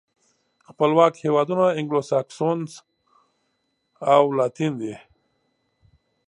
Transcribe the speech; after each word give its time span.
خپلواک 0.67 1.13
هېوادونه 1.25 1.65
انګلو 1.79 2.01
ساکسوسن 2.09 2.59
او 4.13 4.23
لاتین 4.37 4.73
دي. 4.81 4.95